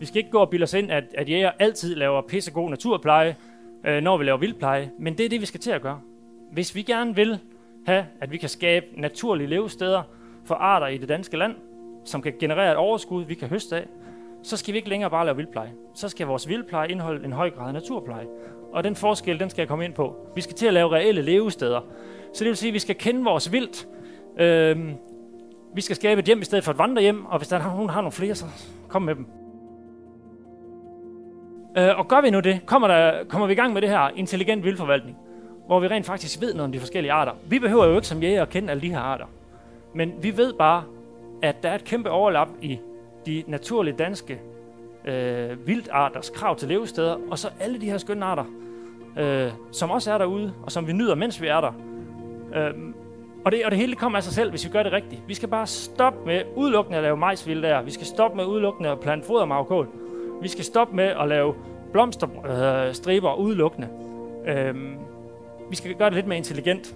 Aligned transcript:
Vi 0.00 0.06
skal 0.06 0.18
ikke 0.18 0.30
gå 0.30 0.38
og 0.38 0.50
bilde 0.50 0.64
os 0.64 0.74
ind, 0.74 0.90
at, 0.90 1.04
at 1.14 1.28
jæger 1.28 1.50
altid 1.58 1.94
laver 1.94 2.22
pissegod 2.22 2.70
naturpleje, 2.70 3.36
øh, 3.84 4.02
når 4.02 4.16
vi 4.16 4.24
laver 4.24 4.38
vildpleje. 4.38 4.90
Men 4.98 5.18
det 5.18 5.24
er 5.24 5.28
det, 5.28 5.40
vi 5.40 5.46
skal 5.46 5.60
til 5.60 5.70
at 5.70 5.82
gøre. 5.82 6.00
Hvis 6.52 6.74
vi 6.74 6.82
gerne 6.82 7.14
vil 7.14 7.38
have, 7.86 8.06
at 8.20 8.32
vi 8.32 8.36
kan 8.36 8.48
skabe 8.48 8.86
naturlige 8.96 9.46
levesteder 9.46 10.02
for 10.44 10.54
arter 10.54 10.86
i 10.86 10.98
det 10.98 11.08
danske 11.08 11.36
land, 11.36 11.54
som 12.04 12.22
kan 12.22 12.32
generere 12.40 12.70
et 12.70 12.76
overskud, 12.76 13.24
vi 13.24 13.34
kan 13.34 13.48
høste 13.48 13.76
af, 13.76 13.86
så 14.42 14.56
skal 14.56 14.72
vi 14.74 14.78
ikke 14.78 14.88
længere 14.88 15.10
bare 15.10 15.24
lave 15.24 15.36
vildpleje. 15.36 15.72
Så 15.94 16.08
skal 16.08 16.26
vores 16.26 16.48
vildpleje 16.48 16.88
indeholde 16.88 17.24
en 17.24 17.32
høj 17.32 17.50
grad 17.50 17.66
af 17.66 17.74
naturpleje. 17.74 18.26
Og 18.72 18.84
den 18.84 18.96
forskel, 18.96 19.40
den 19.40 19.50
skal 19.50 19.62
jeg 19.62 19.68
komme 19.68 19.84
ind 19.84 19.94
på. 19.94 20.16
Vi 20.34 20.40
skal 20.40 20.56
til 20.56 20.66
at 20.66 20.74
lave 20.74 20.92
reelle 20.92 21.22
levesteder. 21.22 21.80
Så 22.34 22.44
det 22.44 22.48
vil 22.48 22.56
sige, 22.56 22.68
at 22.68 22.74
vi 22.74 22.78
skal 22.78 22.94
kende 22.94 23.24
vores 23.24 23.52
vildt. 23.52 23.88
Øhm, 24.38 24.94
vi 25.74 25.80
skal 25.80 25.96
skabe 25.96 26.18
et 26.18 26.26
hjem 26.26 26.40
i 26.40 26.44
stedet 26.44 26.64
for 26.64 26.72
et 26.72 26.78
vandrehjem, 26.78 27.26
og 27.26 27.38
hvis 27.38 27.48
der 27.48 27.58
er 27.58 27.74
nogen, 27.74 27.90
har 27.90 28.00
nogle 28.00 28.12
flere, 28.12 28.34
så 28.34 28.44
kom 28.88 29.02
med 29.02 29.14
dem. 29.14 29.39
Øh, 31.78 31.98
og 31.98 32.08
gør 32.08 32.20
vi 32.20 32.30
nu 32.30 32.40
det, 32.40 32.60
kommer, 32.66 32.88
der, 32.88 33.24
kommer 33.28 33.46
vi 33.46 33.52
i 33.52 33.56
gang 33.56 33.72
med 33.72 33.82
det 33.82 33.90
her 33.90 34.10
intelligent 34.16 34.64
vildforvaltning, 34.64 35.16
hvor 35.66 35.80
vi 35.80 35.88
rent 35.88 36.06
faktisk 36.06 36.40
ved 36.40 36.54
noget 36.54 36.64
om 36.64 36.72
de 36.72 36.78
forskellige 36.78 37.12
arter. 37.12 37.32
Vi 37.44 37.58
behøver 37.58 37.86
jo 37.86 37.94
ikke 37.96 38.06
som 38.06 38.22
jæger 38.22 38.42
at 38.42 38.50
kende 38.50 38.70
alle 38.70 38.80
de 38.80 38.90
her 38.90 38.98
arter. 38.98 39.26
Men 39.94 40.12
vi 40.22 40.36
ved 40.36 40.52
bare, 40.52 40.84
at 41.42 41.62
der 41.62 41.68
er 41.68 41.74
et 41.74 41.84
kæmpe 41.84 42.10
overlap 42.10 42.48
i 42.62 42.78
de 43.26 43.44
naturlige 43.46 43.94
danske 43.96 44.40
øh, 45.04 45.66
vildarters 45.66 46.30
krav 46.30 46.56
til 46.56 46.68
levesteder, 46.68 47.16
og 47.30 47.38
så 47.38 47.48
alle 47.60 47.80
de 47.80 47.90
her 47.90 47.98
skønne 47.98 48.24
arter, 48.24 48.44
øh, 49.18 49.50
som 49.72 49.90
også 49.90 50.12
er 50.12 50.18
derude, 50.18 50.52
og 50.62 50.72
som 50.72 50.86
vi 50.86 50.92
nyder, 50.92 51.14
mens 51.14 51.42
vi 51.42 51.46
er 51.46 51.60
der. 51.60 51.72
Øh, 52.54 52.74
og 53.44 53.52
det, 53.52 53.64
og 53.64 53.70
det 53.70 53.78
hele 53.78 53.94
kommer 53.94 54.18
af 54.18 54.22
sig 54.22 54.32
selv, 54.32 54.50
hvis 54.50 54.64
vi 54.64 54.70
gør 54.70 54.82
det 54.82 54.92
rigtigt. 54.92 55.22
Vi 55.26 55.34
skal 55.34 55.48
bare 55.48 55.66
stoppe 55.66 56.26
med 56.26 56.42
udelukkende 56.56 56.96
at 56.96 57.02
lave 57.02 57.16
majsvild 57.16 57.62
der. 57.62 57.82
Vi 57.82 57.90
skal 57.90 58.06
stoppe 58.06 58.36
med 58.36 58.44
udelukkende 58.44 58.90
at 58.90 59.00
plante 59.00 59.26
fodermavkål. 59.26 59.88
Vi 60.42 60.48
skal 60.48 60.64
stoppe 60.64 60.96
med 60.96 61.04
at 61.04 61.28
lave 61.28 61.54
blomsterstriber 61.92 63.32
øh, 63.32 63.40
udelukkende. 63.40 63.88
Øh, 64.46 64.74
vi 65.70 65.76
skal 65.76 65.94
gøre 65.94 66.10
det 66.10 66.16
lidt 66.16 66.26
mere 66.26 66.38
intelligent. 66.38 66.94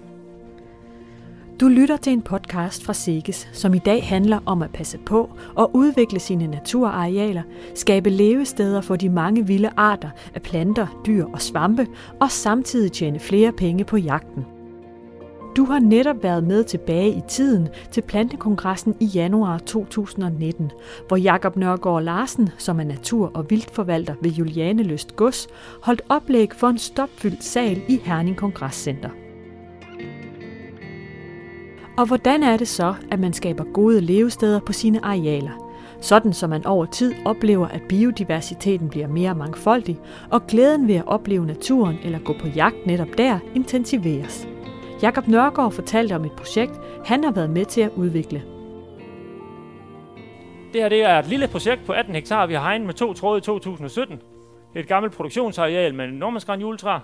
Du 1.59 1.67
lytter 1.67 1.97
til 1.97 2.13
en 2.13 2.21
podcast 2.21 2.83
fra 2.83 2.93
Sikkes, 2.93 3.49
som 3.53 3.73
i 3.73 3.79
dag 3.79 4.03
handler 4.03 4.39
om 4.45 4.61
at 4.61 4.71
passe 4.73 4.97
på 4.97 5.29
og 5.55 5.75
udvikle 5.75 6.19
sine 6.19 6.47
naturarealer, 6.47 7.41
skabe 7.75 8.09
levesteder 8.09 8.81
for 8.81 8.95
de 8.95 9.09
mange 9.09 9.47
vilde 9.47 9.69
arter 9.77 10.09
af 10.33 10.41
planter, 10.41 11.01
dyr 11.05 11.25
og 11.33 11.41
svampe, 11.41 11.87
og 12.21 12.31
samtidig 12.31 12.91
tjene 12.91 13.19
flere 13.19 13.51
penge 13.51 13.83
på 13.83 13.97
jagten. 13.97 14.54
Du 15.55 15.65
har 15.65 15.79
netop 15.79 16.23
været 16.23 16.43
med 16.43 16.63
tilbage 16.63 17.09
i 17.09 17.21
tiden 17.27 17.67
til 17.91 18.01
Plantekongressen 18.01 18.95
i 18.99 19.05
januar 19.05 19.57
2019, 19.57 20.71
hvor 21.07 21.17
Jakob 21.17 21.55
Nørgaard 21.55 22.03
Larsen, 22.03 22.49
som 22.57 22.79
er 22.79 22.83
natur- 22.83 23.31
og 23.33 23.45
vildtforvalter 23.49 24.15
ved 24.21 24.31
Juliane 24.31 24.83
Løst 24.83 25.15
Gods, 25.15 25.47
holdt 25.81 26.01
oplæg 26.09 26.49
for 26.53 26.67
en 26.67 26.77
stopfyldt 26.77 27.43
sal 27.43 27.81
i 27.87 27.99
Herning 28.03 28.37
Kongresscenter. 28.37 29.09
Og 31.97 32.05
hvordan 32.05 32.43
er 32.43 32.57
det 32.57 32.67
så, 32.67 32.93
at 33.11 33.19
man 33.19 33.33
skaber 33.33 33.63
gode 33.73 34.01
levesteder 34.01 34.59
på 34.59 34.73
sine 34.73 35.05
arealer? 35.05 35.71
Sådan 36.01 36.33
så 36.33 36.47
man 36.47 36.65
over 36.65 36.85
tid 36.85 37.13
oplever, 37.25 37.67
at 37.67 37.81
biodiversiteten 37.89 38.89
bliver 38.89 39.07
mere 39.07 39.35
mangfoldig, 39.35 39.99
og 40.29 40.47
glæden 40.47 40.87
ved 40.87 40.95
at 40.95 41.07
opleve 41.07 41.45
naturen 41.45 41.95
eller 42.03 42.19
gå 42.19 42.33
på 42.41 42.47
jagt 42.47 42.85
netop 42.85 43.17
der 43.17 43.39
intensiveres. 43.55 44.47
Jakob 45.01 45.27
Nørgaard 45.27 45.71
fortalte 45.71 46.15
om 46.15 46.25
et 46.25 46.31
projekt, 46.31 46.71
han 47.05 47.23
har 47.23 47.31
været 47.31 47.49
med 47.49 47.65
til 47.65 47.81
at 47.81 47.91
udvikle. 47.95 48.43
Det 50.73 50.81
her 50.81 50.89
det 50.89 51.03
er 51.03 51.19
et 51.19 51.27
lille 51.27 51.47
projekt 51.47 51.85
på 51.85 51.93
18 51.93 52.15
hektar, 52.15 52.45
vi 52.45 52.53
har 52.53 52.61
hegnet 52.61 52.85
med 52.85 52.93
to 52.93 53.13
tråde 53.13 53.37
i 53.37 53.41
2017. 53.41 54.17
Det 54.17 54.79
er 54.79 54.79
et 54.79 54.87
gammelt 54.87 55.13
produktionsareal 55.13 55.95
med 55.95 56.07
nordmandsgræn 56.07 56.61
juletræ 56.61 56.99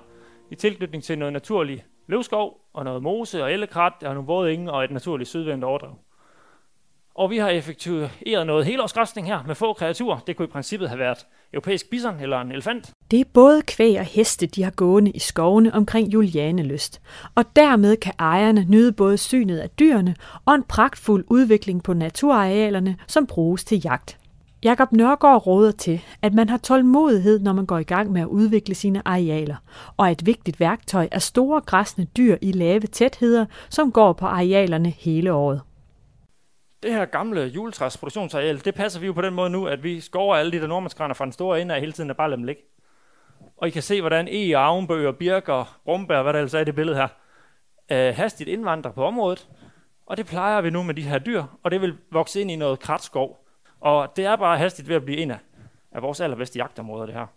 i 0.52 0.56
tilknytning 0.56 1.04
til 1.04 1.18
noget 1.18 1.34
naturlig 1.34 1.84
løvskov 2.08 2.58
og 2.74 2.84
noget 2.84 3.04
mose 3.04 3.44
og 3.44 3.54
ellekrat 3.54 3.94
og 4.04 4.14
nogle 4.14 4.28
våde 4.28 4.54
enge 4.54 4.72
og 4.72 4.84
et 4.84 4.92
naturligt 4.92 5.30
sydvendt 5.30 5.64
overdrev. 5.64 5.92
Og 7.16 7.30
vi 7.30 7.38
har 7.38 7.50
effektueret 7.50 8.48
noget 8.48 8.66
helårsgræsning 8.66 9.28
her 9.28 9.44
med 9.48 9.56
få 9.56 9.74
kreaturer. 9.74 10.20
Det 10.20 10.38
kunne 10.38 10.48
i 10.48 10.52
princippet 10.52 10.90
have 10.90 11.00
været 11.00 11.26
europæisk 11.54 11.90
bison 11.90 12.20
eller 12.20 12.42
en 12.42 12.52
elefant. 12.52 12.92
Det 13.12 13.20
er 13.20 13.26
både 13.34 13.62
kvæg 13.62 14.00
og 14.00 14.06
heste, 14.06 14.46
de 14.46 14.64
har 14.64 14.72
gående 14.72 15.12
i 15.12 15.20
skovene 15.20 15.74
omkring 15.74 16.14
Julianelyst. 16.14 17.02
Og 17.36 17.46
dermed 17.56 17.98
kan 17.98 18.14
ejerne 18.20 18.66
nyde 18.70 18.92
både 18.92 19.18
synet 19.18 19.58
af 19.58 19.70
dyrene 19.70 20.16
og 20.46 20.56
en 20.56 20.64
pragtfuld 20.64 21.26
udvikling 21.28 21.84
på 21.84 21.94
naturarealerne, 21.94 22.98
som 23.08 23.28
bruges 23.28 23.64
til 23.64 23.82
jagt. 23.84 24.18
Jakob 24.64 24.92
Nørgaard 24.92 25.48
råder 25.48 25.72
til, 25.72 26.02
at 26.22 26.34
man 26.34 26.50
har 26.50 26.58
tålmodighed, 26.58 27.40
når 27.40 27.54
man 27.54 27.66
går 27.66 27.78
i 27.78 27.84
gang 27.84 28.12
med 28.12 28.22
at 28.22 28.28
udvikle 28.28 28.76
sine 28.76 29.02
arealer, 29.06 29.56
og 29.98 30.12
et 30.12 30.26
vigtigt 30.26 30.60
værktøj 30.60 31.08
er 31.12 31.20
store 31.20 31.62
græsne 31.62 32.08
dyr 32.18 32.38
i 32.42 32.52
lave 32.52 32.80
tætheder, 32.80 33.46
som 33.70 33.92
går 33.92 34.14
på 34.14 34.26
arealerne 34.26 34.90
hele 34.90 35.34
året. 35.34 35.62
Det 36.84 36.94
her 36.94 37.06
gamle 37.06 37.42
juletræs 37.42 37.98
produktionsareal, 37.98 38.66
det 38.66 38.76
passer 38.76 39.00
vi 39.00 39.06
jo 39.06 39.14
på 39.14 39.22
den 39.22 39.34
måde 39.34 39.50
nu, 39.50 39.68
at 39.68 39.84
vi 39.84 40.00
skover 40.00 40.36
alle 40.36 40.52
de 40.52 40.60
der 40.60 40.68
nordmandsgræner 40.68 41.14
fra 41.14 41.26
den 41.26 41.32
store 41.32 41.62
ende 41.62 41.76
af 41.76 41.80
hele 41.80 41.92
tiden 41.92 42.10
og 42.10 42.16
bare 42.16 42.30
lader 42.30 42.38
dem 42.38 42.46
ligge. 42.46 42.62
Og 43.58 43.68
I 43.68 43.72
kan 43.72 43.82
se, 43.82 44.02
hvordan 44.02 44.28
e, 44.28 44.58
avnbøger, 44.58 45.12
birker, 45.12 45.80
rumbær, 45.88 46.24
hvad 46.24 46.34
der 46.34 46.40
ellers 46.40 46.54
er 46.54 46.60
i 46.60 46.64
det 46.64 46.76
billede 46.76 46.98
her, 46.98 47.08
øh, 47.92 48.16
hastigt 48.16 48.50
indvandrer 48.50 48.92
på 48.92 49.06
området. 49.06 49.50
Og 50.06 50.18
det 50.18 50.26
plejer 50.26 50.62
vi 50.62 50.70
nu 50.70 50.84
med 50.84 50.94
de 50.94 51.02
her 51.02 51.20
dyr, 51.20 51.44
og 51.64 51.72
det 51.72 51.82
vil 51.82 51.98
vokse 52.12 52.42
ind 52.42 52.52
i 52.52 52.56
noget 52.56 52.80
kratskov. 52.80 53.46
Og 53.80 54.14
det 54.16 54.26
er 54.26 54.36
bare 54.36 54.58
hastigt 54.58 54.88
ved 54.88 54.96
at 54.96 55.06
blive 55.06 55.18
en 55.18 55.32
af, 55.32 55.40
af 55.92 56.02
vores 56.02 56.22
allerbedste 56.22 56.60
jagtområder, 56.60 57.06
det 57.06 57.16
her. 57.16 57.28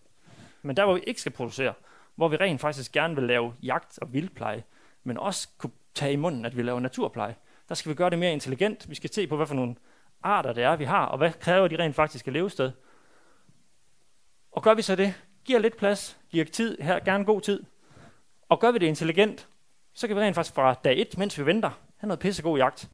Men 0.62 0.76
der, 0.76 0.84
hvor 0.84 0.94
vi 0.94 1.00
ikke 1.06 1.20
skal 1.20 1.32
producere, 1.32 1.72
hvor 2.14 2.28
vi 2.28 2.36
rent 2.36 2.60
faktisk 2.60 2.92
gerne 2.92 3.14
vil 3.14 3.24
lave 3.24 3.52
jagt 3.62 3.98
og 4.02 4.12
vildpleje, 4.12 4.62
men 5.04 5.18
også 5.18 5.48
kunne 5.58 5.72
tage 5.94 6.12
i 6.12 6.16
munden, 6.16 6.44
at 6.44 6.56
vi 6.56 6.62
laver 6.62 6.80
naturpleje, 6.80 7.34
der 7.68 7.74
skal 7.74 7.90
vi 7.90 7.94
gøre 7.94 8.10
det 8.10 8.18
mere 8.18 8.32
intelligent. 8.32 8.90
Vi 8.90 8.94
skal 8.94 9.12
se 9.12 9.26
på, 9.26 9.36
hvad 9.36 9.46
for 9.46 9.54
nogle 9.54 9.74
arter 10.22 10.52
det 10.52 10.64
er, 10.64 10.76
vi 10.76 10.84
har, 10.84 11.06
og 11.06 11.18
hvad 11.18 11.32
kræver 11.32 11.68
de 11.68 11.78
rent 11.78 11.94
faktisk 11.94 12.26
at 12.26 12.32
levested. 12.32 12.70
Og 14.52 14.62
gør 14.62 14.74
vi 14.74 14.82
så 14.82 14.96
det, 14.96 15.14
giver 15.44 15.58
lidt 15.58 15.76
plads, 15.76 16.18
giver 16.30 16.44
tid, 16.44 16.78
her 16.80 16.98
gerne 16.98 17.24
god 17.24 17.40
tid, 17.40 17.62
og 18.48 18.60
gør 18.60 18.72
vi 18.72 18.78
det 18.78 18.86
intelligent, 18.86 19.48
så 19.94 20.06
kan 20.06 20.16
vi 20.16 20.20
rent 20.20 20.34
faktisk 20.34 20.54
fra 20.54 20.74
dag 20.74 21.00
1, 21.00 21.18
mens 21.18 21.38
vi 21.38 21.46
venter, 21.46 21.70
have 21.96 22.08
noget 22.08 22.20
pissegod 22.20 22.58
jagt. 22.58 22.88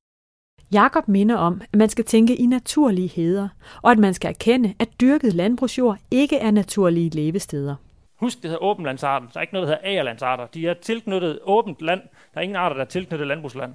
Jakob 0.73 1.09
minder 1.09 1.37
om, 1.37 1.61
at 1.73 1.79
man 1.79 1.89
skal 1.89 2.05
tænke 2.05 2.37
i 2.37 2.47
naturlige 2.47 3.09
heder, 3.09 3.49
og 3.83 3.91
at 3.91 3.99
man 3.99 4.15
skal 4.15 4.29
erkende, 4.29 4.75
at 4.79 5.01
dyrket 5.01 5.35
landbrugsjord 5.35 5.99
ikke 6.11 6.37
er 6.37 6.51
naturlige 6.51 7.11
levesteder. 7.11 7.77
Husk, 8.17 8.37
det 8.43 8.45
hedder 8.45 8.63
åbenlandsarter. 8.63 9.27
Der 9.27 9.37
er 9.37 9.41
ikke 9.41 9.55
noget, 9.55 9.69
der 9.69 9.75
hedder 9.75 9.89
agerlandsarter. 9.89 10.47
De 10.47 10.69
er 10.69 10.75
tilknyttet 10.75 11.39
åbent 11.43 11.83
land. 11.83 12.01
Der 12.35 12.41
er 12.41 12.41
ingen 12.41 12.57
arter, 12.57 12.77
der 12.77 12.85
er 12.85 12.89
tilknyttet 12.89 13.27
landbrugsland. 13.27 13.75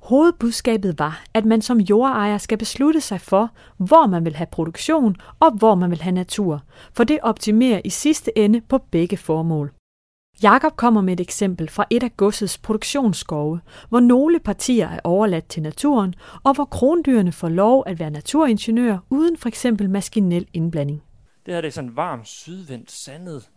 Hovedbudskabet 0.00 0.98
var, 0.98 1.24
at 1.34 1.44
man 1.44 1.62
som 1.62 1.80
jordejer 1.80 2.38
skal 2.38 2.58
beslutte 2.58 3.00
sig 3.00 3.20
for, 3.20 3.50
hvor 3.76 4.06
man 4.06 4.24
vil 4.24 4.36
have 4.36 4.46
produktion 4.52 5.16
og 5.40 5.50
hvor 5.50 5.74
man 5.74 5.90
vil 5.90 6.02
have 6.02 6.12
natur, 6.12 6.62
for 6.92 7.04
det 7.04 7.18
optimerer 7.22 7.80
i 7.84 7.90
sidste 7.90 8.38
ende 8.38 8.60
på 8.60 8.78
begge 8.78 9.16
formål. 9.16 9.72
Jakob 10.42 10.76
kommer 10.76 11.00
med 11.00 11.12
et 11.12 11.20
eksempel 11.20 11.68
fra 11.68 11.84
et 11.90 12.02
af 12.02 12.16
godsets 12.16 12.58
produktionsskove, 12.58 13.60
hvor 13.88 14.00
nogle 14.00 14.40
partier 14.40 14.88
er 14.88 15.00
overladt 15.04 15.48
til 15.48 15.62
naturen, 15.62 16.14
og 16.44 16.54
hvor 16.54 16.64
krondyrene 16.64 17.32
får 17.32 17.48
lov 17.48 17.84
at 17.86 17.98
være 17.98 18.10
naturingeniører 18.10 18.98
uden 19.10 19.36
for 19.36 19.48
eksempel 19.48 19.90
maskinel 19.90 20.46
indblanding. 20.52 21.02
Det 21.46 21.54
her 21.54 21.60
det 21.60 21.68
er 21.68 21.72
sådan 21.72 21.90
en 21.90 21.96
varm, 21.96 22.24
sydvendt, 22.24 22.90
sandet 22.90 23.50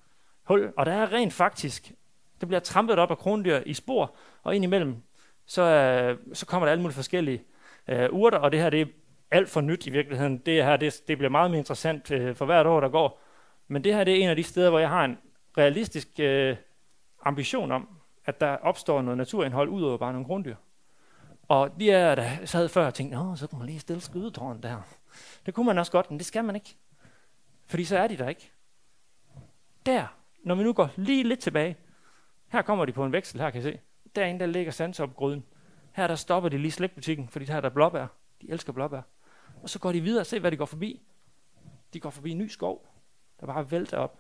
hul, 0.48 0.74
og 0.78 0.86
der 0.86 0.92
er 0.92 1.14
rent 1.14 1.34
faktisk, 1.34 1.94
det 2.40 2.48
bliver 2.48 2.60
trampet 2.60 3.00
op 3.00 3.12
af 3.12 3.18
krondyr 3.18 3.60
i 3.66 3.74
spor, 3.74 4.16
og 4.44 4.56
indimellem 4.56 4.96
så, 5.46 5.62
øh, 5.62 6.18
så 6.34 6.46
kommer 6.46 6.66
der 6.66 6.72
alle 6.72 6.82
mulige 6.82 6.96
forskellige 6.96 7.44
øh, 7.88 8.10
urter, 8.12 8.38
og 8.38 8.52
det 8.52 8.60
her 8.60 8.70
det 8.70 8.82
er 8.82 8.86
alt 9.32 9.50
for 9.50 9.62
nyt 9.62 9.88
i 9.88 9.90
virkeligheden. 9.90 10.38
Det 10.38 10.64
her 10.64 10.78
det, 10.78 11.02
det 11.08 11.18
bliver 11.18 11.30
meget 11.30 11.52
mere 11.52 11.58
interessant 11.58 12.12
øh, 12.12 12.36
for 12.36 12.46
hvert 12.46 12.68
år, 12.68 12.80
der 12.80 12.90
går. 12.90 13.22
Men 13.68 13.84
det 13.84 13.96
her 13.96 14.04
det 14.04 14.14
er 14.14 14.24
en 14.24 14.30
af 14.30 14.36
de 14.36 14.44
steder, 14.44 14.70
hvor 14.70 14.80
jeg 14.80 14.90
har 14.90 15.06
en 15.06 15.18
realistisk 15.58 16.20
øh, 16.20 16.56
ambition 17.24 17.72
om, 17.72 17.90
at 18.26 18.42
der 18.42 18.58
opstår 18.58 19.02
noget 19.02 19.18
naturindhold 19.18 19.70
ud 19.70 19.84
over 19.84 19.98
bare 19.98 20.12
nogle 20.14 20.28
grunddyr. 20.28 20.56
Og 21.48 21.80
de 21.80 21.92
er, 21.92 22.16
der 22.16 22.46
sad 22.46 22.70
før 22.70 22.86
og 22.86 22.94
tænkte, 22.94 23.18
Nå, 23.18 23.36
så 23.36 23.48
kunne 23.48 23.60
man 23.60 23.68
lige 23.68 23.80
stille 23.80 24.02
skydetårn 24.02 24.64
der. 24.64 24.82
Det 25.46 25.54
kunne 25.54 25.66
man 25.66 25.78
også 25.78 25.92
godt, 25.92 26.12
men 26.12 26.18
det 26.18 26.26
skal 26.26 26.44
man 26.44 26.56
ikke. 26.56 26.76
Fordi 27.68 27.86
så 27.86 27.98
er 27.98 28.08
de 28.08 28.18
der 28.18 28.30
ikke. 28.30 28.52
Der, 29.86 30.08
når 30.44 30.56
vi 30.56 30.64
nu 30.64 30.74
går 30.74 30.90
lige 30.96 31.24
lidt 31.24 31.40
tilbage, 31.40 31.78
her 32.48 32.62
kommer 32.62 32.86
de 32.86 32.92
på 32.92 33.06
en 33.06 33.12
veksel, 33.12 33.40
her 33.40 33.50
kan 33.50 33.60
I 33.60 33.64
se 33.64 33.80
derinde, 34.16 34.40
der 34.40 34.46
ligger 34.46 34.72
sandsopgryden. 34.72 35.44
Her 35.92 36.08
der 36.08 36.16
stopper 36.16 36.50
de 36.50 36.58
lige 36.58 36.72
slægtbutikken, 36.72 37.28
fordi 37.28 37.46
her 37.46 37.56
er 37.56 37.62
der 37.62 37.70
blåbær. 37.70 38.08
De 38.42 38.52
elsker 38.52 38.74
blåbær. 38.74 39.02
Og 39.64 39.70
så 39.70 39.80
går 39.80 39.92
de 39.92 40.02
videre 40.02 40.22
og 40.22 40.26
se, 40.26 40.40
hvad 40.40 40.52
de 40.52 40.58
går 40.58 40.66
forbi. 40.66 41.02
De 41.94 42.00
går 42.00 42.10
forbi 42.10 42.32
en 42.32 42.38
ny 42.38 42.48
skov, 42.48 42.88
der 43.40 43.46
bare 43.46 43.72
vælter 43.72 43.98
op. 43.98 44.20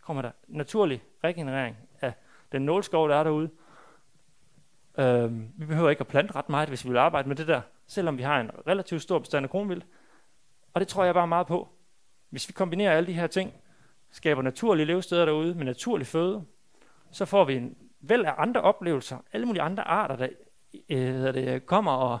Kommer 0.00 0.22
der 0.22 0.30
naturlig 0.48 1.02
regenerering 1.24 1.76
af 2.00 2.12
den 2.52 2.62
nålskov, 2.62 3.08
der 3.08 3.16
er 3.16 3.24
derude. 3.24 3.50
Øhm, 4.98 5.52
vi 5.56 5.66
behøver 5.66 5.90
ikke 5.90 6.00
at 6.00 6.06
plante 6.06 6.34
ret 6.34 6.48
meget, 6.48 6.68
hvis 6.68 6.84
vi 6.84 6.90
vil 6.90 6.98
arbejde 6.98 7.28
med 7.28 7.36
det 7.36 7.48
der, 7.48 7.60
selvom 7.86 8.18
vi 8.18 8.22
har 8.22 8.40
en 8.40 8.50
relativt 8.66 9.02
stor 9.02 9.18
bestand 9.18 9.44
af 9.44 9.50
kronvild. 9.50 9.82
Og 10.74 10.80
det 10.80 10.88
tror 10.88 11.04
jeg 11.04 11.14
bare 11.14 11.26
meget 11.26 11.46
på. 11.46 11.68
hvis 12.30 12.48
vi 12.48 12.52
kombinerer 12.52 12.96
alle 12.96 13.06
de 13.06 13.12
her 13.12 13.26
ting, 13.26 13.52
skaber 14.10 14.42
naturlige 14.42 14.86
levesteder 14.86 15.24
derude 15.24 15.54
med 15.54 15.64
naturlig 15.64 16.06
føde, 16.06 16.44
så 17.10 17.24
får 17.24 17.44
vi 17.44 17.54
en 17.54 17.87
væld 18.00 18.24
af 18.24 18.34
andre 18.38 18.60
oplevelser, 18.60 19.16
alle 19.32 19.46
mulige 19.46 19.62
andre 19.62 19.82
arter, 19.82 20.16
der 20.16 20.28
øh, 20.88 21.34
det, 21.34 21.66
kommer 21.66 21.92
og 21.92 22.18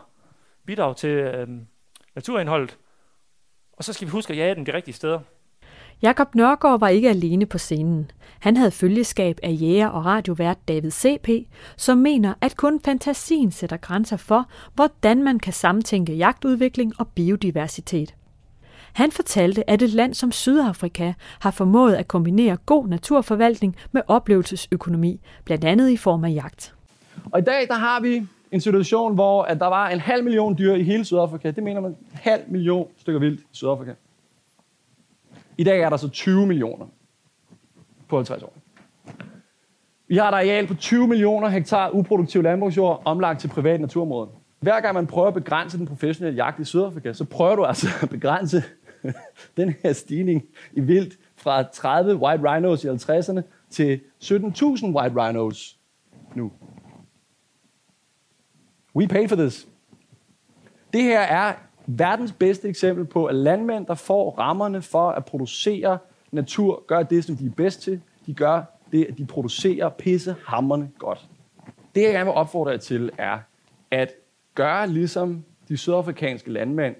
bidrager 0.66 0.94
til 0.94 1.10
øh, 1.10 1.48
naturindholdet. 2.14 2.78
Og 3.72 3.84
så 3.84 3.92
skal 3.92 4.06
vi 4.06 4.10
huske 4.10 4.32
at 4.32 4.36
jage 4.36 4.54
den 4.54 4.66
de 4.66 4.74
rigtige 4.74 4.94
steder. 4.94 5.20
Jakob 6.02 6.34
Nørgaard 6.34 6.80
var 6.80 6.88
ikke 6.88 7.08
alene 7.08 7.46
på 7.46 7.58
scenen. 7.58 8.10
Han 8.40 8.56
havde 8.56 8.70
følgeskab 8.70 9.38
af 9.42 9.56
jæger 9.60 9.88
og 9.88 10.04
radiovært 10.04 10.68
David 10.68 10.90
C.P., 10.90 11.28
som 11.76 11.98
mener, 11.98 12.34
at 12.40 12.56
kun 12.56 12.80
fantasien 12.84 13.50
sætter 13.50 13.76
grænser 13.76 14.16
for, 14.16 14.50
hvordan 14.74 15.22
man 15.22 15.38
kan 15.38 15.52
samtænke 15.52 16.12
jagtudvikling 16.12 16.92
og 16.98 17.08
biodiversitet. 17.08 18.14
Han 18.98 19.12
fortalte, 19.12 19.70
at 19.70 19.82
et 19.82 19.90
land 19.90 20.14
som 20.14 20.32
Sydafrika 20.32 21.12
har 21.40 21.50
formået 21.50 21.94
at 21.94 22.08
kombinere 22.08 22.56
god 22.66 22.88
naturforvaltning 22.88 23.76
med 23.92 24.02
oplevelsesøkonomi, 24.06 25.20
blandt 25.44 25.64
andet 25.64 25.90
i 25.90 25.96
form 25.96 26.24
af 26.24 26.34
jagt. 26.34 26.74
Og 27.32 27.38
i 27.38 27.42
dag 27.42 27.68
der 27.68 27.74
har 27.74 28.00
vi 28.00 28.26
en 28.52 28.60
situation, 28.60 29.14
hvor 29.14 29.42
at 29.42 29.60
der 29.60 29.66
var 29.66 29.88
en 29.88 30.00
halv 30.00 30.24
million 30.24 30.58
dyr 30.58 30.74
i 30.74 30.82
hele 30.82 31.04
Sydafrika. 31.04 31.50
Det 31.50 31.62
mener 31.62 31.80
man, 31.80 31.90
en 31.90 31.96
halv 32.12 32.42
million 32.48 32.88
stykker 32.96 33.20
vildt 33.20 33.40
i 33.40 33.44
Sydafrika. 33.52 33.92
I 35.58 35.64
dag 35.64 35.80
er 35.80 35.88
der 35.88 35.96
så 35.96 36.08
20 36.08 36.46
millioner 36.46 36.86
på 38.08 38.16
50 38.16 38.42
år. 38.42 38.52
Vi 40.08 40.16
har 40.16 40.28
et 40.28 40.34
areal 40.34 40.66
på 40.66 40.74
20 40.74 41.06
millioner 41.06 41.48
hektar 41.48 41.90
uproduktiv 41.90 42.42
landbrugsjord 42.42 43.02
omlagt 43.04 43.40
til 43.40 43.48
privat 43.48 43.80
naturområder. 43.80 44.30
Hver 44.60 44.80
gang 44.80 44.94
man 44.94 45.06
prøver 45.06 45.28
at 45.28 45.34
begrænse 45.34 45.78
den 45.78 45.86
professionelle 45.86 46.36
jagt 46.36 46.60
i 46.60 46.64
Sydafrika, 46.64 47.12
så 47.12 47.24
prøver 47.24 47.56
du 47.56 47.64
altså 47.64 47.86
at 48.02 48.08
begrænse 48.10 48.62
den 49.56 49.74
her 49.82 49.92
stigning 49.92 50.44
i 50.72 50.80
vildt 50.80 51.18
fra 51.36 51.62
30 51.62 52.16
white 52.16 52.42
rhinos 52.44 52.84
i 52.84 52.88
50'erne 52.88 53.40
til 53.70 54.00
17.000 54.24 54.86
white 54.86 55.16
rhinos 55.16 55.78
nu. 56.34 56.52
We 58.96 59.08
pay 59.08 59.28
for 59.28 59.36
this. 59.36 59.68
Det 60.92 61.02
her 61.02 61.20
er 61.20 61.54
verdens 61.86 62.32
bedste 62.32 62.68
eksempel 62.68 63.04
på, 63.04 63.24
at 63.24 63.34
landmænd, 63.34 63.86
der 63.86 63.94
får 63.94 64.30
rammerne 64.30 64.82
for 64.82 65.10
at 65.10 65.24
producere 65.24 65.98
natur, 66.32 66.84
gør 66.86 67.02
det, 67.02 67.24
som 67.24 67.36
de 67.36 67.46
er 67.46 67.50
bedst 67.50 67.82
til. 67.82 68.00
De 68.26 68.34
gør 68.34 68.62
det, 68.92 69.04
at 69.04 69.18
de 69.18 69.26
producerer 69.26 69.88
pisse 69.88 70.36
hammerne 70.46 70.90
godt. 70.98 71.28
Det, 71.94 72.02
jeg 72.02 72.12
gerne 72.12 72.24
vil 72.24 72.34
opfordre 72.34 72.70
jer 72.70 72.78
til, 72.78 73.10
er 73.18 73.38
at 73.90 74.12
gøre 74.54 74.88
ligesom 74.88 75.44
de 75.68 75.76
sydafrikanske 75.76 76.52
landmænd. 76.52 76.96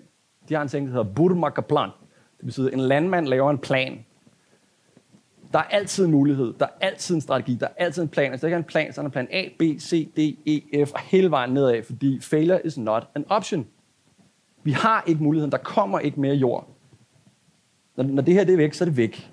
De 0.48 0.54
har 0.54 0.62
en 0.62 0.68
ting, 0.68 0.86
der 0.86 0.92
hedder 0.92 1.12
Burmakaplan. 1.12 1.88
Det 2.36 2.46
betyder, 2.46 2.66
at 2.66 2.74
en 2.74 2.80
landmand 2.80 3.26
laver 3.26 3.50
en 3.50 3.58
plan. 3.58 4.04
Der 5.52 5.58
er 5.58 5.62
altid 5.62 6.04
en 6.04 6.10
mulighed. 6.10 6.54
Der 6.60 6.66
er 6.66 6.86
altid 6.86 7.14
en 7.14 7.20
strategi. 7.20 7.54
Der 7.60 7.66
er 7.66 7.84
altid 7.84 8.02
en 8.02 8.08
plan. 8.08 8.30
Hvis 8.30 8.40
der 8.40 8.46
ikke 8.46 8.54
er 8.54 8.58
en 8.58 8.64
plan, 8.64 8.92
så 8.92 9.00
er 9.00 9.02
der 9.02 9.06
en 9.06 9.12
plan 9.12 9.28
A, 9.30 9.48
B, 9.58 9.62
C, 9.80 10.08
D, 10.16 10.18
E, 10.46 10.86
F 10.86 10.92
og 10.92 11.00
hele 11.00 11.30
vejen 11.30 11.50
nedad, 11.50 11.82
fordi 11.82 12.20
failure 12.20 12.66
is 12.66 12.78
not 12.78 13.08
an 13.14 13.24
option. 13.28 13.66
Vi 14.62 14.72
har 14.72 15.04
ikke 15.06 15.22
muligheden. 15.22 15.52
Der 15.52 15.58
kommer 15.58 15.98
ikke 15.98 16.20
mere 16.20 16.34
jord. 16.34 16.68
Når, 17.96 18.04
når 18.04 18.22
det 18.22 18.34
her 18.34 18.44
det 18.44 18.52
er 18.52 18.56
væk, 18.56 18.74
så 18.74 18.84
er 18.84 18.86
det 18.86 18.96
væk. 18.96 19.30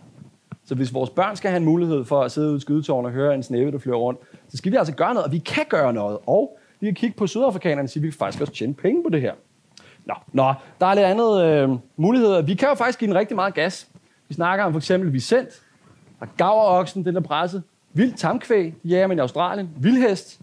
Så 0.66 0.76
hvis 0.76 0.94
vores 0.94 1.10
børn 1.10 1.36
skal 1.36 1.50
have 1.50 1.58
en 1.58 1.66
mulighed 1.66 2.06
for 2.06 2.22
at 2.22 2.32
sidde 2.32 2.48
ude 2.50 2.58
i 2.58 2.60
skydetårnet 2.60 3.08
og 3.08 3.14
høre 3.14 3.36
en 3.36 3.44
snæve, 3.44 3.72
der 3.72 3.78
flyver 3.78 3.98
rundt, 3.98 4.20
så 4.48 4.58
skal 4.58 4.72
vi 4.72 4.78
altså 4.78 4.96
gøre 4.96 5.14
noget, 5.14 5.26
og 5.26 5.32
vi 5.32 5.38
kan 5.38 5.66
gøre 5.70 5.94
noget. 5.94 6.18
Og 6.28 6.58
vi 6.80 6.88
kan 6.88 6.94
kigge 6.96 7.18
på 7.18 7.28
sydafrikanerne 7.28 7.86
og 7.86 7.90
sige, 7.90 8.02
at 8.02 8.04
vi 8.04 8.10
kan 8.10 8.18
faktisk 8.18 8.42
også 8.42 8.54
tjene 8.54 8.74
penge 8.74 9.04
på 9.04 9.10
det 9.10 9.22
her. 9.22 9.34
Nå, 10.06 10.14
nå 10.34 10.54
der 10.80 10.86
er 10.86 10.94
lidt 10.94 11.06
andet 11.06 11.44
øh, 11.44 11.70
muligheder. 11.98 12.42
Vi 12.42 12.54
kan 12.54 12.70
jo 12.70 12.76
faktisk 12.76 13.00
give 13.00 13.08
den 13.08 13.18
rigtig 13.18 13.36
meget 13.36 13.54
gas. 13.54 13.88
Vi 14.28 14.34
snakker 14.34 14.66
om 14.66 14.74
for 14.74 14.80
eksempel 14.80 15.14
Vicent, 15.14 15.50
der 16.20 16.26
gaveroksen, 16.38 17.06
den 17.06 17.16
er 17.16 17.22
presset. 17.22 17.64
Vild 17.94 18.14
tamkvæg, 18.14 18.74
ja, 18.84 19.08
men 19.08 19.18
i 19.18 19.22
Australien. 19.22 19.70
Vildhest, 19.78 20.40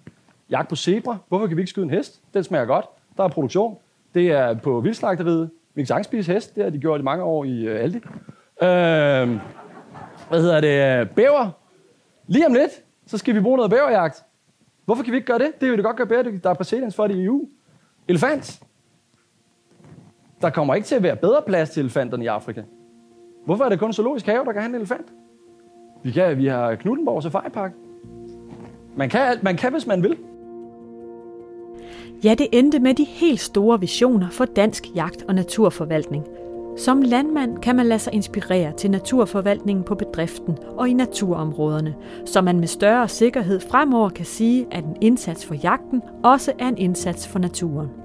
jagt 0.51 0.69
på 0.69 0.77
zebra. 0.77 1.17
Hvorfor 1.29 1.47
kan 1.47 1.57
vi 1.57 1.63
ikke 1.63 1.71
skyde 1.71 1.85
en 1.85 1.91
hest? 1.91 2.21
Den 2.35 2.45
smager 2.45 2.65
godt. 2.65 2.87
Der 3.17 3.25
er 3.25 3.29
produktion. 3.29 3.79
Det 4.15 4.31
er 4.31 4.55
på 4.55 4.81
vildslagteriet. 4.81 5.51
Vi 5.75 5.83
kan 5.83 5.87
sagtens 5.87 6.07
spise 6.07 6.33
hest. 6.33 6.55
Det 6.55 6.63
har 6.63 6.71
de 6.71 6.79
gjort 6.79 7.01
i 7.01 7.03
mange 7.03 7.25
år 7.25 7.45
i 7.45 7.69
uh, 7.69 7.81
Aldi. 7.81 7.97
Øh, 7.97 9.41
hvad 10.29 10.41
hedder 10.41 10.61
det? 10.61 11.11
Bæver. 11.11 11.51
Lige 12.27 12.47
om 12.47 12.55
lidt, 12.55 12.71
så 13.07 13.19
skal 13.19 13.35
vi 13.35 13.41
bruge 13.41 13.57
noget 13.57 13.71
bæverjagt. 13.71 14.25
Hvorfor 14.85 15.03
kan 15.03 15.13
vi 15.13 15.17
ikke 15.17 15.27
gøre 15.27 15.39
det? 15.39 15.61
Det 15.61 15.69
vil 15.71 15.79
det 15.79 15.85
godt 15.85 15.97
gøre 15.97 16.07
bæredygtigt. 16.07 16.45
Der 16.45 16.51
er 16.51 16.55
præcedens 16.55 16.95
for 16.95 17.07
det 17.07 17.15
i 17.15 17.25
EU. 17.25 17.49
Elefant. 18.09 18.63
Der 20.43 20.51
kommer 20.51 20.75
ikke 20.75 20.87
til 20.87 20.95
at 20.95 21.03
være 21.03 21.17
bedre 21.17 21.43
plads 21.47 21.71
til 21.71 21.81
elefanterne 21.81 22.25
i 22.25 22.27
Afrika. 22.27 22.63
Hvorfor 23.45 23.65
er 23.65 23.69
det 23.69 23.79
kun 23.79 23.93
zoologisk 23.93 24.27
have, 24.27 24.45
der 24.45 24.53
kan 24.53 24.63
have 24.63 24.69
en 24.69 24.75
elefant? 24.75 25.07
Vi, 26.03 26.11
kan, 26.11 26.39
vi 26.39 26.47
har 26.47 26.75
Knuttenborg 26.75 27.23
Safari 27.23 27.51
Park. 27.51 27.73
Man 28.97 29.09
kan 29.09 29.21
alt, 29.21 29.43
man 29.43 29.57
kan, 29.57 29.73
hvis 29.73 29.87
man 29.87 30.03
vil. 30.03 30.17
Ja, 32.25 32.35
det 32.35 32.47
endte 32.53 32.79
med 32.79 32.95
de 32.95 33.05
helt 33.05 33.41
store 33.41 33.81
visioner 33.81 34.31
for 34.31 34.45
dansk 34.45 34.87
jagt- 34.95 35.25
og 35.29 35.35
naturforvaltning. 35.35 36.25
Som 36.77 37.03
landmand 37.03 37.59
kan 37.59 37.77
man 37.77 37.87
lade 37.87 37.99
sig 37.99 38.15
inspirere 38.15 38.73
til 38.73 38.91
naturforvaltningen 38.91 39.85
på 39.85 39.95
bedriften 39.95 40.59
og 40.77 40.89
i 40.89 40.93
naturområderne, 40.93 41.95
så 42.25 42.41
man 42.41 42.61
med 42.61 42.69
større 42.69 43.09
sikkerhed 43.09 43.61
fremover 43.61 44.09
kan 44.09 44.25
sige, 44.25 44.67
at 44.71 44.85
en 44.85 44.97
indsats 45.01 45.47
for 45.47 45.55
jagten 45.55 46.03
også 46.25 46.53
er 46.59 46.69
en 46.69 46.79
indsats 46.79 47.29
for 47.29 47.39
naturen. 47.39 48.02